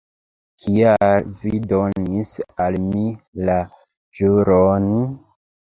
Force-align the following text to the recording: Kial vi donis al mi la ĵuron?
Kial 0.63 1.27
vi 1.41 1.53
donis 1.73 2.33
al 2.67 2.81
mi 2.87 3.05
la 3.51 3.61
ĵuron? 4.23 4.91